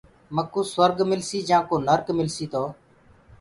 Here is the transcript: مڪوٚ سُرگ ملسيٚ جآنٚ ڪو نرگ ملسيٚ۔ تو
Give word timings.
مڪوٚ 0.35 0.67
سُرگ 0.73 0.97
ملسيٚ 1.11 1.45
جآنٚ 1.49 1.67
ڪو 1.69 1.75
نرگ 1.87 2.05
ملسيٚ۔ 2.19 2.49
تو 2.53 2.63